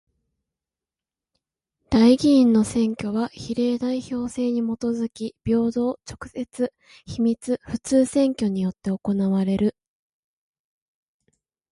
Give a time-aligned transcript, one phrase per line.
[1.91, 6.73] 代議員の選挙は比例代表制にもとづき平等、直接、
[7.05, 9.75] 秘密、普通選挙によって行われる。